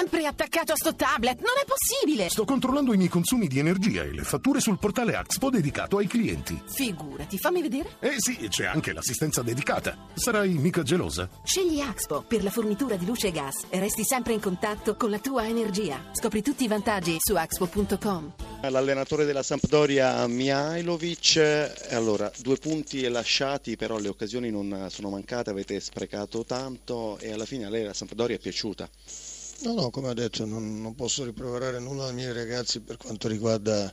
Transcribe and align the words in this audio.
sempre 0.00 0.24
attaccato 0.24 0.72
a 0.72 0.76
sto 0.76 0.94
tablet, 0.94 1.40
non 1.40 1.52
è 1.62 1.66
possibile! 1.66 2.30
Sto 2.30 2.46
controllando 2.46 2.94
i 2.94 2.96
miei 2.96 3.10
consumi 3.10 3.48
di 3.48 3.58
energia 3.58 4.02
e 4.02 4.14
le 4.14 4.22
fatture 4.22 4.58
sul 4.58 4.78
portale 4.78 5.14
Axpo 5.14 5.50
dedicato 5.50 5.98
ai 5.98 6.06
clienti. 6.06 6.58
Figurati, 6.64 7.36
fammi 7.36 7.60
vedere. 7.60 7.96
Eh 8.00 8.14
sì, 8.16 8.48
c'è 8.48 8.64
anche 8.64 8.94
l'assistenza 8.94 9.42
dedicata. 9.42 9.94
Sarai 10.14 10.54
mica 10.54 10.82
gelosa? 10.82 11.28
Scegli 11.44 11.80
Axpo 11.80 12.24
per 12.26 12.42
la 12.42 12.48
fornitura 12.48 12.96
di 12.96 13.04
luce 13.04 13.26
e 13.26 13.30
gas 13.30 13.66
e 13.68 13.78
resti 13.78 14.02
sempre 14.02 14.32
in 14.32 14.40
contatto 14.40 14.96
con 14.96 15.10
la 15.10 15.18
tua 15.18 15.46
energia. 15.46 16.02
Scopri 16.12 16.40
tutti 16.40 16.64
i 16.64 16.68
vantaggi 16.68 17.16
su 17.18 17.34
axpo.com. 17.34 18.32
L'allenatore 18.70 19.26
della 19.26 19.42
Sampdoria 19.42 20.26
Mihailovic, 20.26 21.88
allora 21.90 22.32
due 22.38 22.56
punti 22.56 23.06
lasciati, 23.06 23.76
però 23.76 23.98
le 23.98 24.08
occasioni 24.08 24.50
non 24.50 24.86
sono 24.88 25.10
mancate, 25.10 25.50
avete 25.50 25.78
sprecato 25.78 26.42
tanto 26.46 27.18
e 27.18 27.32
alla 27.32 27.44
fine 27.44 27.66
a 27.66 27.68
lei 27.68 27.84
la 27.84 27.92
Sampdoria 27.92 28.36
è 28.36 28.38
piaciuta. 28.38 28.88
No, 29.62 29.74
no, 29.74 29.90
come 29.90 30.08
ho 30.08 30.14
detto, 30.14 30.46
non, 30.46 30.80
non 30.80 30.94
posso 30.94 31.22
riproverare 31.22 31.78
nulla 31.80 32.06
ai 32.06 32.14
miei 32.14 32.32
ragazzi 32.32 32.80
per 32.80 32.96
quanto 32.96 33.28
riguarda 33.28 33.92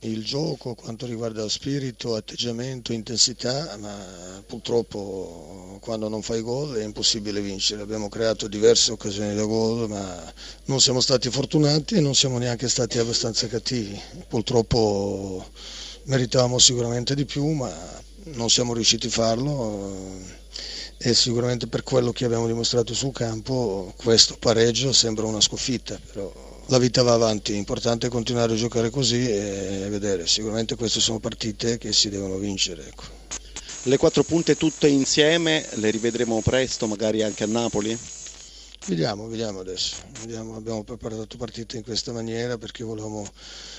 il 0.00 0.22
gioco, 0.22 0.74
quanto 0.74 1.06
riguarda 1.06 1.48
spirito, 1.48 2.14
atteggiamento, 2.14 2.92
intensità, 2.92 3.74
ma 3.78 4.42
purtroppo 4.46 5.78
quando 5.80 6.10
non 6.10 6.20
fai 6.20 6.42
gol 6.42 6.76
è 6.76 6.84
impossibile 6.84 7.40
vincere. 7.40 7.80
Abbiamo 7.80 8.10
creato 8.10 8.48
diverse 8.48 8.92
occasioni 8.92 9.34
da 9.34 9.44
gol, 9.44 9.88
ma 9.88 10.30
non 10.66 10.78
siamo 10.78 11.00
stati 11.00 11.30
fortunati 11.30 11.94
e 11.94 12.00
non 12.00 12.14
siamo 12.14 12.36
neanche 12.36 12.68
stati 12.68 12.98
abbastanza 12.98 13.46
cattivi. 13.46 13.98
Purtroppo 14.28 15.42
meritavamo 16.04 16.58
sicuramente 16.58 17.14
di 17.14 17.24
più, 17.24 17.46
ma 17.52 17.74
non 18.34 18.50
siamo 18.50 18.74
riusciti 18.74 19.06
a 19.06 19.10
farlo 19.10 20.36
e 21.00 21.14
sicuramente 21.14 21.68
per 21.68 21.84
quello 21.84 22.10
che 22.12 22.24
abbiamo 22.24 22.46
dimostrato 22.46 22.92
sul 22.92 23.12
campo 23.12 23.94
questo 23.96 24.36
pareggio 24.36 24.92
sembra 24.92 25.26
una 25.26 25.40
sconfitta, 25.40 25.98
però 26.12 26.32
la 26.66 26.78
vita 26.78 27.02
va 27.02 27.14
avanti, 27.14 27.56
è 27.56 28.08
continuare 28.08 28.52
a 28.52 28.56
giocare 28.56 28.90
così 28.90 29.30
e 29.30 29.86
vedere, 29.88 30.26
sicuramente 30.26 30.74
queste 30.74 31.00
sono 31.00 31.20
partite 31.20 31.78
che 31.78 31.92
si 31.92 32.10
devono 32.10 32.36
vincere. 32.36 32.86
Ecco. 32.88 33.04
Le 33.84 33.96
quattro 33.96 34.22
punte 34.24 34.56
tutte 34.56 34.88
insieme 34.88 35.64
le 35.74 35.90
rivedremo 35.90 36.42
presto, 36.42 36.86
magari 36.86 37.22
anche 37.22 37.44
a 37.44 37.46
Napoli? 37.46 37.96
Vediamo, 38.86 39.28
vediamo 39.28 39.60
adesso, 39.60 39.96
vediamo, 40.20 40.56
abbiamo 40.56 40.82
preparato 40.82 41.36
partite 41.36 41.76
in 41.76 41.82
questa 41.82 42.12
maniera 42.12 42.58
perché 42.58 42.84
volevamo 42.84 43.26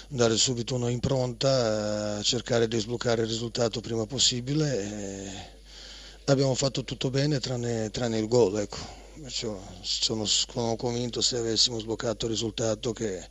dare 0.07 0.37
subito 0.37 0.75
un'impronta, 0.75 2.21
cercare 2.23 2.67
di 2.67 2.79
sbloccare 2.79 3.23
il 3.23 3.27
risultato 3.27 3.81
prima 3.81 4.05
possibile. 4.05 4.79
E 4.79 5.57
abbiamo 6.31 6.55
fatto 6.55 6.83
tutto 6.83 7.09
bene 7.09 7.39
tranne, 7.39 7.89
tranne 7.89 8.17
il 8.17 8.27
gol. 8.27 8.59
Ecco. 8.59 8.97
Sono, 9.25 9.59
sono, 9.81 10.75
convinto 10.77 11.19
se 11.19 11.35
avessimo 11.35 11.77
sbloccato 11.77 12.25
il 12.25 12.31
risultato 12.31 12.93
che 12.93 13.21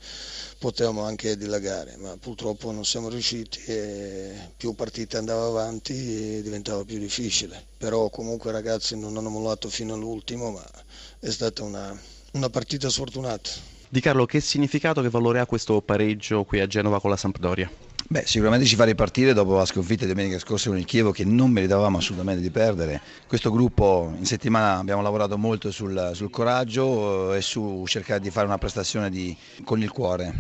potevamo 0.59 1.03
anche 1.03 1.35
dilagare, 1.39 1.97
ma 1.97 2.15
purtroppo 2.19 2.71
non 2.73 2.85
siamo 2.85 3.09
riusciti 3.09 3.59
e 3.65 4.35
più 4.55 4.75
partita 4.75 5.17
andava 5.17 5.47
avanti 5.47 6.43
diventava 6.43 6.85
più 6.85 6.99
difficile. 6.99 7.65
Però 7.79 8.11
comunque 8.11 8.53
ragazzi 8.53 8.99
non 8.99 9.17
hanno 9.17 9.31
mollato 9.31 9.71
fino 9.71 9.95
all'ultimo, 9.95 10.51
ma 10.51 10.71
è 11.21 11.31
stata 11.31 11.63
una, 11.63 11.99
una 12.33 12.51
partita 12.51 12.91
sfortunata. 12.91 13.49
Di 13.89 14.01
Carlo, 14.01 14.27
che 14.27 14.41
significato, 14.41 15.01
che 15.01 15.09
valore 15.09 15.41
ha 15.41 15.47
questo 15.47 15.81
pareggio 15.81 16.45
qui 16.45 16.61
a 16.61 16.67
Genova 16.67 17.01
con 17.01 17.09
la 17.09 17.17
Sampdoria? 17.17 17.88
Beh, 18.11 18.25
sicuramente 18.25 18.65
ci 18.65 18.75
fa 18.75 18.85
ripartire 18.85 19.35
dopo 19.35 19.55
la 19.55 19.67
sconfitta 19.67 20.07
di 20.07 20.13
domenica 20.13 20.39
scorsa 20.39 20.71
con 20.71 20.79
il 20.79 20.87
Chievo 20.87 21.11
che 21.11 21.27
non 21.27 21.51
meritavamo 21.51 21.99
assolutamente 21.99 22.41
di 22.41 22.49
perdere. 22.49 23.03
Questo 23.27 23.51
gruppo 23.51 24.15
in 24.17 24.25
settimana 24.25 24.79
abbiamo 24.79 25.03
lavorato 25.03 25.37
molto 25.37 25.71
sul, 25.71 26.13
sul 26.15 26.31
coraggio 26.31 27.35
eh, 27.35 27.37
e 27.37 27.41
su 27.43 27.85
cercare 27.87 28.21
di 28.21 28.31
fare 28.31 28.47
una 28.47 28.57
prestazione 28.57 29.11
di, 29.11 29.37
con 29.63 29.83
il 29.83 29.91
cuore 29.91 30.35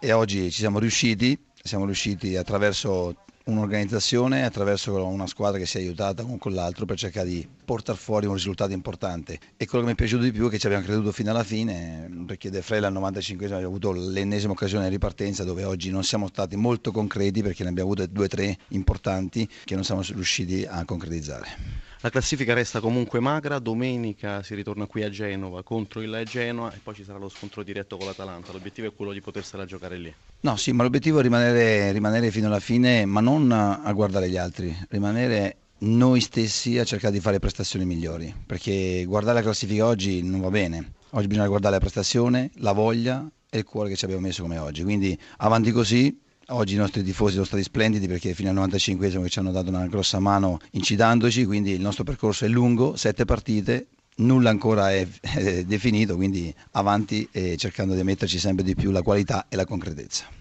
e 0.00 0.10
oggi 0.10 0.50
ci 0.50 0.58
siamo 0.58 0.80
riusciti, 0.80 1.38
siamo 1.62 1.84
riusciti 1.84 2.36
attraverso 2.36 3.14
un'organizzazione 3.46 4.44
attraverso 4.44 5.04
una 5.06 5.26
squadra 5.28 5.58
che 5.58 5.66
si 5.66 5.78
è 5.78 5.80
aiutata 5.80 6.24
uno 6.24 6.36
con 6.36 6.52
l'altro 6.52 6.84
per 6.84 6.96
cercare 6.98 7.28
di 7.28 7.46
portare 7.64 7.96
fuori 7.96 8.26
un 8.26 8.34
risultato 8.34 8.72
importante 8.72 9.38
e 9.56 9.66
quello 9.66 9.84
che 9.84 9.90
mi 9.90 9.94
è 9.94 9.96
piaciuto 9.96 10.24
di 10.24 10.32
più 10.32 10.48
è 10.48 10.50
che 10.50 10.58
ci 10.58 10.66
abbiamo 10.66 10.84
creduto 10.84 11.12
fino 11.12 11.30
alla 11.30 11.44
fine 11.44 12.10
perché 12.26 12.50
De 12.50 12.60
Frela 12.60 12.88
al 12.88 12.92
95 12.94 13.52
ha 13.52 13.56
avuto 13.58 13.92
l'ennesima 13.92 14.52
occasione 14.52 14.84
di 14.84 14.90
ripartenza 14.90 15.44
dove 15.44 15.62
oggi 15.62 15.90
non 15.90 16.02
siamo 16.02 16.26
stati 16.26 16.56
molto 16.56 16.90
concreti 16.90 17.42
perché 17.42 17.62
ne 17.62 17.68
abbiamo 17.68 17.90
avute 17.92 18.10
due 18.10 18.24
o 18.24 18.28
tre 18.28 18.56
importanti 18.68 19.48
che 19.64 19.74
non 19.74 19.84
siamo 19.84 20.02
riusciti 20.02 20.66
a 20.68 20.84
concretizzare. 20.84 21.85
La 22.06 22.12
classifica 22.12 22.54
resta 22.54 22.78
comunque 22.78 23.18
magra, 23.18 23.58
domenica 23.58 24.40
si 24.44 24.54
ritorna 24.54 24.86
qui 24.86 25.02
a 25.02 25.10
Genova 25.10 25.64
contro 25.64 26.00
il 26.02 26.22
Genoa 26.24 26.72
e 26.72 26.78
poi 26.80 26.94
ci 26.94 27.02
sarà 27.02 27.18
lo 27.18 27.28
scontro 27.28 27.64
diretto 27.64 27.96
con 27.96 28.06
l'Atalanta. 28.06 28.52
L'obiettivo 28.52 28.86
è 28.86 28.94
quello 28.94 29.10
di 29.10 29.20
potersela 29.20 29.64
giocare 29.64 29.98
lì. 29.98 30.14
No, 30.42 30.54
sì, 30.54 30.70
ma 30.70 30.84
l'obiettivo 30.84 31.18
è 31.18 31.22
rimanere, 31.22 31.90
rimanere 31.90 32.30
fino 32.30 32.46
alla 32.46 32.60
fine, 32.60 33.06
ma 33.06 33.20
non 33.20 33.50
a 33.50 33.92
guardare 33.92 34.30
gli 34.30 34.36
altri, 34.36 34.72
rimanere 34.90 35.56
noi 35.78 36.20
stessi 36.20 36.78
a 36.78 36.84
cercare 36.84 37.12
di 37.12 37.18
fare 37.18 37.40
prestazioni 37.40 37.84
migliori, 37.84 38.32
perché 38.46 39.02
guardare 39.04 39.38
la 39.38 39.42
classifica 39.42 39.84
oggi 39.86 40.22
non 40.22 40.40
va 40.40 40.50
bene. 40.50 40.92
Oggi 41.10 41.26
bisogna 41.26 41.48
guardare 41.48 41.74
la 41.74 41.80
prestazione, 41.80 42.52
la 42.58 42.70
voglia 42.70 43.28
e 43.50 43.58
il 43.58 43.64
cuore 43.64 43.88
che 43.88 43.96
ci 43.96 44.04
abbiamo 44.04 44.22
messo 44.22 44.42
come 44.42 44.58
oggi. 44.58 44.84
Quindi 44.84 45.18
avanti 45.38 45.72
così, 45.72 46.16
Oggi 46.50 46.74
i 46.74 46.78
nostri 46.78 47.02
tifosi 47.02 47.32
sono 47.32 47.44
stati 47.44 47.64
splendidi 47.64 48.06
perché 48.06 48.32
fino 48.32 48.50
al 48.50 48.54
95 48.54 49.10
che 49.10 49.28
ci 49.28 49.40
hanno 49.40 49.50
dato 49.50 49.68
una 49.68 49.88
grossa 49.88 50.20
mano 50.20 50.60
incidandoci, 50.72 51.44
quindi 51.44 51.72
il 51.72 51.80
nostro 51.80 52.04
percorso 52.04 52.44
è 52.44 52.48
lungo, 52.48 52.94
sette 52.94 53.24
partite, 53.24 53.88
nulla 54.18 54.50
ancora 54.50 54.92
è, 54.92 55.04
è 55.20 55.64
definito, 55.64 56.14
quindi 56.14 56.54
avanti 56.72 57.28
e 57.32 57.56
cercando 57.56 57.96
di 57.96 58.02
metterci 58.04 58.38
sempre 58.38 58.62
di 58.62 58.76
più 58.76 58.92
la 58.92 59.02
qualità 59.02 59.46
e 59.48 59.56
la 59.56 59.64
concretezza. 59.64 60.26